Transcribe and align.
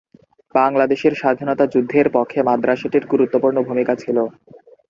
বাংলাদেশের 0.55 1.13
স্বাধীনতা 1.15 1.65
যুদ্ধের 1.73 2.07
পক্ষে 2.15 2.39
মাদ্রাসাটির 2.49 3.03
গুরুত্বপূর্ণ 3.11 3.57
ভূমিকা 3.67 3.93
ছিল। 3.95 4.17